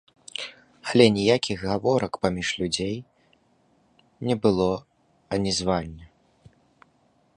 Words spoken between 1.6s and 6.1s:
гаворак паміж людзей не было анізвання.